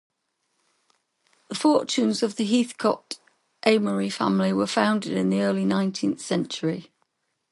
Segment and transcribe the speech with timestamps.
[1.49, 6.89] The fortunes of the Heathcoat-Amory family were founded in the early nineteenth century.